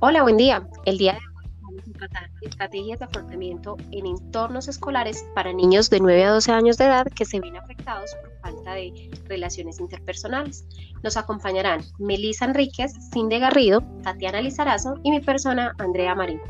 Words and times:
Hola, 0.00 0.22
buen 0.22 0.36
día. 0.36 0.64
El 0.84 0.96
día 0.96 1.14
de 1.14 1.18
hoy 1.18 1.50
vamos 1.60 1.88
a 1.88 1.98
tratar 1.98 2.30
estrategias 2.42 3.00
de 3.00 3.06
afrontamiento 3.06 3.76
en 3.90 4.06
entornos 4.06 4.68
escolares 4.68 5.24
para 5.34 5.52
niños 5.52 5.90
de 5.90 5.98
9 5.98 6.24
a 6.24 6.30
12 6.30 6.52
años 6.52 6.78
de 6.78 6.84
edad 6.84 7.08
que 7.08 7.24
se 7.24 7.40
ven 7.40 7.56
afectados 7.56 8.14
por 8.22 8.30
falta 8.40 8.74
de 8.74 9.10
relaciones 9.26 9.80
interpersonales. 9.80 10.64
Nos 11.02 11.16
acompañarán 11.16 11.80
Melisa 11.98 12.44
Enríquez, 12.44 12.92
Cinde 13.12 13.40
Garrido, 13.40 13.82
Tatiana 14.04 14.40
Lizarazo 14.40 15.00
y 15.02 15.10
mi 15.10 15.18
persona, 15.18 15.74
Andrea 15.78 16.14
Marín. 16.14 16.40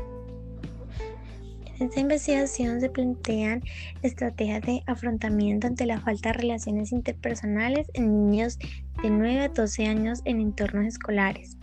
En 1.79 1.87
esta 1.87 2.01
investigación 2.01 2.79
se 2.81 2.89
plantean 2.91 3.63
estrategias 4.03 4.61
de 4.61 4.83
afrontamiento 4.85 5.65
ante 5.65 5.87
la 5.87 5.99
falta 5.99 6.29
de 6.29 6.33
relaciones 6.33 6.91
interpersonales 6.91 7.89
en 7.95 8.29
niños 8.29 8.59
de 9.01 9.09
9 9.09 9.39
a 9.39 9.49
12 9.49 9.87
años 9.87 10.21
en 10.25 10.39
entornos 10.39 10.85
escolares. 10.85 11.57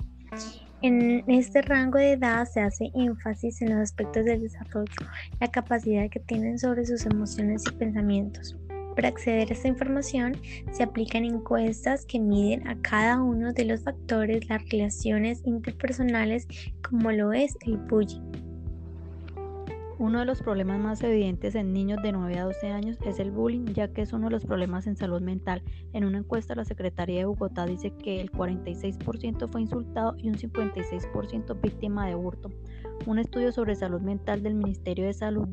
En 0.86 1.24
este 1.26 1.62
rango 1.62 1.98
de 1.98 2.12
edad 2.12 2.46
se 2.46 2.60
hace 2.60 2.92
énfasis 2.95 3.60
en 3.60 3.70
los 3.70 3.80
aspectos 3.80 4.24
del 4.24 4.42
desarrollo, 4.42 4.95
la 5.40 5.50
capacidad 5.50 6.09
que 6.09 6.20
tienen 6.20 6.60
sobre 6.60 6.86
sus 6.86 7.04
emociones 7.06 7.64
y 7.68 7.74
pensamientos. 7.74 8.56
Para 8.95 9.09
acceder 9.09 9.48
a 9.50 9.52
esta 9.52 9.66
información 9.66 10.36
se 10.70 10.84
aplican 10.84 11.24
encuestas 11.24 12.06
que 12.06 12.20
miden 12.20 12.68
a 12.68 12.80
cada 12.82 13.20
uno 13.20 13.52
de 13.52 13.64
los 13.64 13.82
factores 13.82 14.48
las 14.48 14.62
relaciones 14.70 15.42
interpersonales 15.45 16.46
como 16.88 17.10
lo 17.10 17.32
es 17.32 17.59
el 17.66 17.78
bullying. 17.78 18.45
Uno 19.98 20.18
de 20.18 20.27
los 20.27 20.42
problemas 20.42 20.78
más 20.78 21.02
evidentes 21.02 21.55
en 21.55 21.73
niños 21.73 22.02
de 22.02 22.12
9 22.12 22.38
a 22.38 22.45
12 22.45 22.70
años 22.70 22.98
es 23.06 23.18
el 23.18 23.30
bullying, 23.30 23.64
ya 23.73 23.88
que 23.88 24.02
es 24.02 24.12
uno 24.12 24.27
de 24.27 24.32
los 24.32 24.45
problemas 24.45 24.87
en 24.87 24.95
salud 24.95 25.23
mental. 25.23 25.62
En 25.95 26.04
una 26.04 26.18
encuesta, 26.18 26.54
la 26.54 26.66
Secretaría 26.66 27.20
de 27.20 27.24
Bogotá 27.24 27.64
dice 27.64 27.95
que 27.96 28.20
el 28.20 28.30
46% 28.30 29.51
fue 29.51 29.62
insultado 29.62 30.15
y 30.18 30.29
un 30.29 30.34
56% 30.34 31.59
víctima 31.62 32.06
de 32.06 32.15
hurto. 32.15 32.51
Un 33.06 33.18
estudio 33.18 33.52
sobre 33.52 33.74
salud 33.74 34.02
mental 34.02 34.43
del 34.43 34.54
Ministerio 34.54 35.06
de 35.06 35.15
Salud 35.15 35.48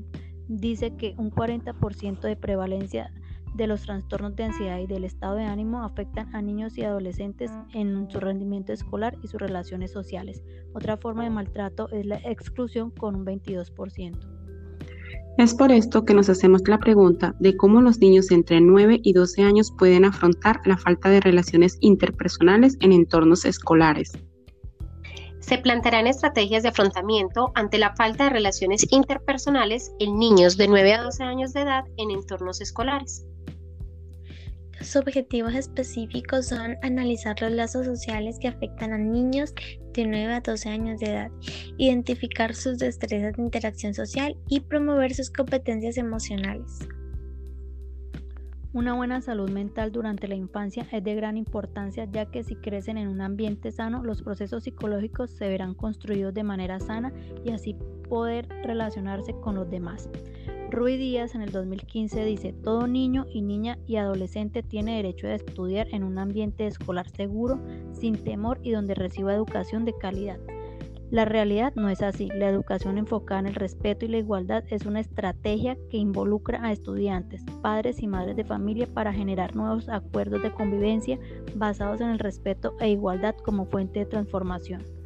dice 0.49 0.93
que 0.97 1.15
un 1.17 1.31
40% 1.31 2.19
de 2.19 2.35
prevalencia 2.35 3.13
de 3.55 3.67
los 3.67 3.83
trastornos 3.83 4.35
de 4.35 4.43
ansiedad 4.43 4.79
y 4.79 4.87
del 4.87 5.05
estado 5.05 5.35
de 5.35 5.45
ánimo 5.45 5.83
afectan 5.83 6.35
a 6.35 6.41
niños 6.41 6.77
y 6.77 6.83
adolescentes 6.83 7.49
en 7.73 8.09
su 8.09 8.19
rendimiento 8.19 8.73
escolar 8.73 9.17
y 9.23 9.27
sus 9.27 9.39
relaciones 9.39 9.91
sociales. 9.91 10.43
Otra 10.73 10.97
forma 10.97 11.23
de 11.23 11.29
maltrato 11.29 11.87
es 11.91 12.05
la 12.05 12.17
exclusión 12.17 12.91
con 12.91 13.15
un 13.15 13.25
22%. 13.25 14.32
Es 15.37 15.55
por 15.55 15.71
esto 15.71 16.05
que 16.05 16.13
nos 16.13 16.29
hacemos 16.29 16.61
la 16.67 16.77
pregunta 16.77 17.35
de 17.39 17.57
cómo 17.57 17.81
los 17.81 17.97
niños 17.97 18.29
entre 18.29 18.61
9 18.61 18.99
y 19.03 19.13
12 19.13 19.41
años 19.41 19.73
pueden 19.77 20.05
afrontar 20.05 20.61
la 20.65 20.77
falta 20.77 21.09
de 21.09 21.21
relaciones 21.21 21.77
interpersonales 21.81 22.77
en 22.81 22.91
entornos 22.91 23.43
escolares. 23.43 24.11
Se 25.39 25.57
plantearán 25.57 26.07
estrategias 26.07 26.63
de 26.63 26.69
afrontamiento 26.69 27.51
ante 27.55 27.79
la 27.79 27.95
falta 27.95 28.25
de 28.25 28.29
relaciones 28.29 28.85
interpersonales 28.91 29.91
en 29.99 30.17
niños 30.17 30.55
de 30.55 30.67
9 30.67 30.93
a 30.93 31.03
12 31.03 31.23
años 31.23 31.51
de 31.53 31.61
edad 31.61 31.83
en 31.97 32.11
entornos 32.11 32.61
escolares. 32.61 33.25
Los 34.83 34.97
objetivos 34.97 35.55
específicos 35.55 36.47
son 36.47 36.75
analizar 36.81 37.41
los 37.41 37.53
lazos 37.53 37.85
sociales 37.85 38.37
que 38.37 38.49
afectan 38.49 38.91
a 38.91 38.97
niños 38.97 39.55
de 39.93 40.05
9 40.05 40.33
a 40.33 40.41
12 40.41 40.67
años 40.67 40.99
de 40.99 41.05
edad, 41.05 41.31
identificar 41.77 42.53
sus 42.53 42.79
destrezas 42.79 43.37
de 43.37 43.43
interacción 43.43 43.93
social 43.93 44.35
y 44.49 44.59
promover 44.59 45.15
sus 45.15 45.29
competencias 45.29 45.95
emocionales. 45.95 46.79
Una 48.73 48.93
buena 48.93 49.21
salud 49.21 49.49
mental 49.49 49.93
durante 49.93 50.27
la 50.27 50.35
infancia 50.35 50.85
es 50.91 51.01
de 51.01 51.15
gran 51.15 51.37
importancia 51.37 52.05
ya 52.11 52.25
que 52.25 52.43
si 52.43 52.57
crecen 52.57 52.97
en 52.97 53.07
un 53.07 53.21
ambiente 53.21 53.71
sano, 53.71 54.03
los 54.03 54.21
procesos 54.21 54.65
psicológicos 54.65 55.29
se 55.29 55.47
verán 55.47 55.75
construidos 55.75 56.33
de 56.33 56.43
manera 56.43 56.81
sana 56.81 57.13
y 57.45 57.51
así 57.51 57.77
poder 58.09 58.49
relacionarse 58.63 59.33
con 59.39 59.55
los 59.55 59.69
demás. 59.69 60.09
Rui 60.73 60.97
Díaz 60.97 61.35
en 61.35 61.43
el 61.43 61.51
2015 61.51 62.25
dice, 62.25 62.51
todo 62.51 62.87
niño 62.87 63.27
y 63.31 63.43
niña 63.43 63.77
y 63.85 63.97
adolescente 63.97 64.63
tiene 64.63 64.95
derecho 64.95 65.27
a 65.27 65.35
estudiar 65.35 65.87
en 65.91 66.03
un 66.03 66.17
ambiente 66.17 66.65
escolar 66.65 67.07
seguro, 67.11 67.59
sin 67.91 68.17
temor 68.23 68.59
y 68.63 68.71
donde 68.71 68.95
reciba 68.95 69.35
educación 69.35 69.85
de 69.85 69.95
calidad. 69.95 70.39
La 71.11 71.25
realidad 71.25 71.73
no 71.75 71.89
es 71.89 72.01
así. 72.01 72.27
La 72.33 72.49
educación 72.49 72.97
enfocada 72.97 73.41
en 73.41 73.45
el 73.45 73.53
respeto 73.53 74.05
y 74.05 74.07
la 74.07 74.17
igualdad 74.17 74.63
es 74.67 74.87
una 74.87 74.99
estrategia 74.99 75.77
que 75.91 75.97
involucra 75.97 76.65
a 76.65 76.71
estudiantes, 76.71 77.43
padres 77.61 78.01
y 78.01 78.07
madres 78.07 78.35
de 78.35 78.43
familia 78.43 78.87
para 78.91 79.13
generar 79.13 79.55
nuevos 79.55 79.89
acuerdos 79.89 80.41
de 80.41 80.55
convivencia 80.55 81.19
basados 81.53 82.01
en 82.01 82.09
el 82.09 82.17
respeto 82.17 82.73
e 82.79 82.89
igualdad 82.89 83.35
como 83.35 83.67
fuente 83.67 83.99
de 83.99 84.05
transformación. 84.07 85.02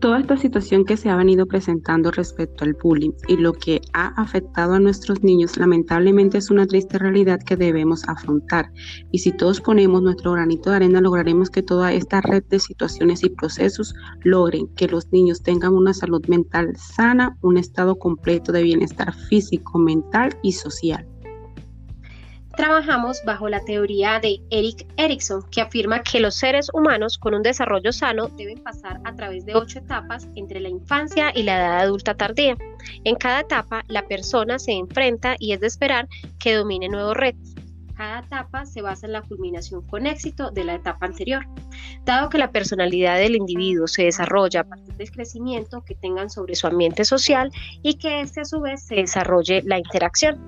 Toda 0.00 0.20
esta 0.20 0.36
situación 0.36 0.84
que 0.84 0.98
se 0.98 1.08
ha 1.08 1.16
venido 1.16 1.46
presentando 1.46 2.10
respecto 2.10 2.64
al 2.64 2.74
bullying 2.74 3.12
y 3.28 3.38
lo 3.38 3.54
que 3.54 3.80
ha 3.94 4.08
afectado 4.20 4.74
a 4.74 4.80
nuestros 4.80 5.22
niños 5.22 5.56
lamentablemente 5.56 6.36
es 6.36 6.50
una 6.50 6.66
triste 6.66 6.98
realidad 6.98 7.40
que 7.42 7.56
debemos 7.56 8.06
afrontar. 8.06 8.70
Y 9.10 9.20
si 9.20 9.32
todos 9.32 9.62
ponemos 9.62 10.02
nuestro 10.02 10.32
granito 10.32 10.68
de 10.68 10.76
arena 10.76 11.00
lograremos 11.00 11.48
que 11.48 11.62
toda 11.62 11.94
esta 11.94 12.20
red 12.20 12.44
de 12.44 12.58
situaciones 12.58 13.24
y 13.24 13.30
procesos 13.30 13.94
logren 14.22 14.68
que 14.76 14.86
los 14.86 15.10
niños 15.12 15.42
tengan 15.42 15.72
una 15.72 15.94
salud 15.94 16.24
mental 16.28 16.76
sana, 16.76 17.38
un 17.40 17.56
estado 17.56 17.98
completo 17.98 18.52
de 18.52 18.64
bienestar 18.64 19.14
físico, 19.14 19.78
mental 19.78 20.36
y 20.42 20.52
social 20.52 21.08
trabajamos 22.56 23.22
bajo 23.24 23.48
la 23.48 23.64
teoría 23.64 24.18
de 24.18 24.40
Eric 24.50 24.86
Erickson, 24.96 25.42
que 25.50 25.60
afirma 25.60 26.02
que 26.02 26.20
los 26.20 26.34
seres 26.34 26.68
humanos 26.72 27.18
con 27.18 27.34
un 27.34 27.42
desarrollo 27.42 27.92
sano 27.92 28.28
deben 28.28 28.62
pasar 28.62 29.00
a 29.04 29.14
través 29.14 29.44
de 29.44 29.54
ocho 29.54 29.78
etapas 29.78 30.26
entre 30.34 30.60
la 30.60 30.68
infancia 30.68 31.30
y 31.34 31.42
la 31.42 31.58
edad 31.58 31.80
adulta 31.80 32.14
tardía. 32.14 32.56
En 33.04 33.16
cada 33.16 33.40
etapa, 33.40 33.84
la 33.88 34.06
persona 34.08 34.58
se 34.58 34.72
enfrenta 34.72 35.36
y 35.38 35.52
es 35.52 35.60
de 35.60 35.66
esperar 35.66 36.08
que 36.38 36.54
domine 36.54 36.88
nuevos 36.88 37.16
retos. 37.16 37.54
Cada 37.96 38.20
etapa 38.20 38.66
se 38.66 38.82
basa 38.82 39.06
en 39.06 39.12
la 39.12 39.22
culminación 39.22 39.86
con 39.86 40.06
éxito 40.06 40.50
de 40.50 40.64
la 40.64 40.74
etapa 40.74 41.06
anterior. 41.06 41.46
Dado 42.04 42.28
que 42.28 42.36
la 42.36 42.52
personalidad 42.52 43.16
del 43.16 43.36
individuo 43.36 43.86
se 43.86 44.04
desarrolla 44.04 44.60
a 44.60 44.64
partir 44.64 44.94
del 44.94 45.10
crecimiento 45.10 45.82
que 45.82 45.94
tengan 45.94 46.28
sobre 46.28 46.54
su 46.56 46.66
ambiente 46.66 47.06
social 47.06 47.50
y 47.82 47.94
que 47.94 48.20
éste 48.20 48.42
a 48.42 48.44
su 48.44 48.60
vez 48.60 48.82
se 48.82 48.96
desarrolle 48.96 49.62
la 49.64 49.78
interacción. 49.78 50.45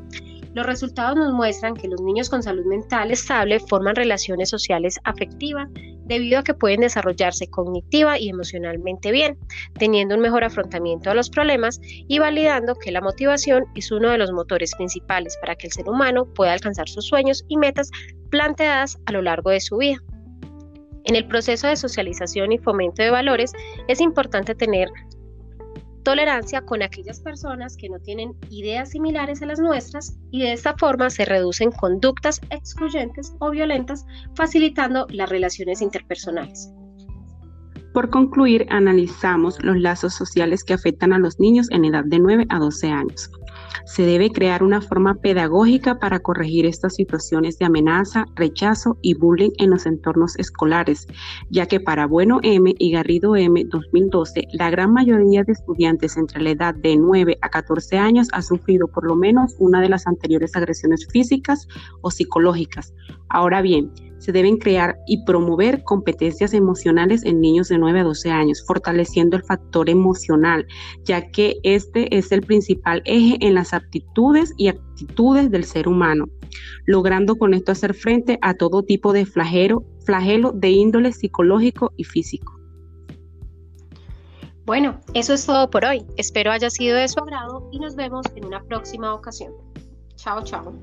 Los 0.55 0.67
resultados 0.67 1.17
nos 1.17 1.33
muestran 1.33 1.75
que 1.75 1.89
los 1.89 2.01
niños 2.01 2.31
con 2.31 2.43
salud 2.43 2.65
mental 2.65 3.11
estable 3.11 3.61
forman 3.61 3.97
relaciones 3.97 4.49
sociales 4.49 4.99
afectivas 5.05 5.69
debido 6.05 6.39
a 6.39 6.43
que 6.43 6.55
pueden 6.55 6.81
desarrollarse 6.81 7.49
cognitiva 7.49 8.19
y 8.19 8.31
emocionalmente 8.31 9.13
bien, 9.13 9.39
teniendo 9.79 10.15
un 10.15 10.23
mejor 10.23 10.43
afrontamiento 10.43 11.11
a 11.11 11.15
los 11.15 11.29
problemas 11.29 11.81
y 11.83 12.19
validando 12.19 12.75
que 12.77 12.91
la 12.91 13.03
motivación 13.03 13.67
es 13.75 13.93
uno 13.93 14.11
de 14.11 14.19
los 14.19 14.33
motores 14.33 14.75
principales 14.75 15.37
para 15.41 15.55
que 15.55 15.67
el 15.67 15.73
ser 15.73 15.89
humano 15.89 16.25
pueda 16.25 16.55
alcanzar 16.55 16.89
sus 16.89 17.07
sueños 17.07 17.45
y 17.49 17.59
metas 17.59 17.91
planteadas 18.31 18.99
a 19.07 19.13
lo 19.13 19.23
largo 19.23 19.51
de 19.51 19.61
su 19.61 19.77
vida. 19.77 20.03
En 21.05 21.15
el 21.15 21.27
proceso 21.27 21.67
de 21.69 21.77
socialización 21.77 22.53
y 22.53 22.59
fomento 22.59 23.03
de 23.03 23.11
valores 23.11 23.53
es 23.87 24.01
importante 24.01 24.55
tener 24.55 24.89
tolerancia 26.03 26.63
con 26.63 26.83
aquellas 26.83 27.21
personas 27.21 27.77
que 27.77 27.89
no 27.89 27.99
tienen 28.01 28.35
ideas 28.51 28.91
similares 28.91 29.43
a 29.43 29.47
las 29.47 29.59
nuestras 29.59 30.17
y 30.31 30.43
de 30.43 30.53
esta 30.53 30.77
forma 30.77 31.11
se 31.11 31.25
reducen 31.25 31.71
conductas 31.71 32.41
excluyentes 32.51 33.35
o 33.41 33.51
violentas, 33.51 34.05
facilitando 34.35 35.07
las 35.11 35.29
relaciones 35.29 35.83
interpersonales. 35.83 36.73
Por 37.95 38.11
concluir, 38.11 38.67
analizamos 38.71 39.63
los 39.65 39.77
lazos 39.77 40.15
sociales 40.15 40.63
que 40.63 40.75
afectan 40.75 41.13
a 41.13 41.19
los 41.19 41.41
niños 41.41 41.69
en 41.71 41.85
edad 41.85 42.05
de 42.05 42.19
9 42.19 42.47
a 42.49 42.59
12 42.59 42.89
años. 42.89 43.31
Se 43.85 44.03
debe 44.03 44.31
crear 44.31 44.63
una 44.63 44.81
forma 44.81 45.15
pedagógica 45.15 45.99
para 45.99 46.21
corregir 46.21 46.67
estas 46.67 46.95
situaciones 46.95 47.59
de 47.59 47.67
amenaza, 47.67 48.27
rechazo 48.35 48.99
y 49.03 49.15
bullying 49.15 49.51
en 49.59 49.71
los 49.71 49.87
entornos 49.87 50.39
escolares, 50.39 51.07
ya 51.51 51.67
que 51.67 51.81
para 51.81 52.07
Bueno 52.07 52.41
M 52.43 52.75
y 52.79 52.93
Garrido 52.93 53.37
M 53.37 53.65
2012, 53.65 54.49
la 54.53 54.71
gran 54.71 54.93
mayoría 54.93 55.45
de 55.45 55.53
estudiantes 55.53 56.17
entre 56.17 56.43
la 56.43 56.51
edad 56.51 56.75
de 56.75 56.97
9 56.97 57.39
a 57.41 57.49
14 57.49 57.99
años 57.99 58.29
ha 58.33 58.43
sufrido 58.43 58.89
por 58.89 59.07
lo 59.07 59.17
menos 59.17 59.55
una 59.59 59.81
de 59.81 59.89
las 59.89 60.07
anteriores 60.07 60.55
agresiones 60.57 61.07
físicas 61.11 61.67
o 62.01 62.11
psicológicas. 62.11 62.95
Ahora 63.29 63.63
bien, 63.63 63.91
se 64.19 64.33
deben 64.33 64.57
crear 64.59 64.97
y 65.07 65.25
promover 65.25 65.83
competencias 65.85 66.55
emocionales 66.55 67.25
en 67.25 67.41
niños 67.41 67.69
de 67.69 67.79
9 67.79 68.01
a 68.01 68.05
12 68.05 68.31
años, 68.31 68.65
fortaleciendo 68.67 69.37
el 69.37 69.45
factor 69.45 69.89
emocional, 69.89 70.67
ya 71.05 71.31
que 71.31 71.57
este 71.63 72.17
es 72.17 72.33
el 72.33 72.43
principal 72.43 73.03
eje 73.05 73.39
en 73.41 73.55
las 73.55 73.73
aptitudes 73.73 74.53
y 74.57 74.69
actitudes 74.69 75.51
del 75.51 75.65
ser 75.65 75.89
humano, 75.89 76.27
logrando 76.87 77.37
con 77.37 77.55
esto 77.55 77.73
hacer 77.73 77.95
frente 77.95 78.39
a 78.43 78.55
todo 78.55 78.83
tipo 78.83 79.13
de 79.13 79.27
flagelo, 79.27 79.85
flagelo 80.05 80.53
de 80.53 80.71
índole 80.71 81.13
psicológico 81.13 81.93
y 81.97 82.05
físico. 82.05 82.59
Bueno, 84.69 85.01
eso 85.15 85.33
es 85.33 85.47
todo 85.47 85.71
por 85.71 85.87
hoy. 85.87 86.05
Espero 86.19 86.51
haya 86.51 86.69
sido 86.69 86.99
de 86.99 87.09
su 87.09 87.19
agrado 87.21 87.71
y 87.73 87.79
nos 87.79 87.97
vemos 87.97 88.27
en 88.37 88.45
una 88.45 88.63
próxima 88.65 89.15
ocasión. 89.15 89.55
Chao, 90.17 90.43
chao. 90.45 90.75